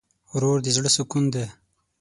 [0.33, 1.45] ورور د زړه سکون دی.